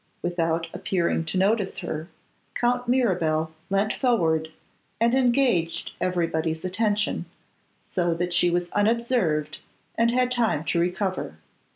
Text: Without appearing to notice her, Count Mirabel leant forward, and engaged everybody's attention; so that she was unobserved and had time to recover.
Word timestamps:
Without 0.23 0.65
appearing 0.73 1.25
to 1.25 1.37
notice 1.37 1.77
her, 1.77 2.07
Count 2.55 2.87
Mirabel 2.87 3.51
leant 3.69 3.93
forward, 3.93 4.47
and 4.99 5.13
engaged 5.13 5.91
everybody's 6.01 6.65
attention; 6.65 7.25
so 7.85 8.15
that 8.15 8.33
she 8.33 8.49
was 8.49 8.67
unobserved 8.71 9.59
and 9.95 10.09
had 10.09 10.31
time 10.31 10.63
to 10.63 10.79
recover. 10.79 11.35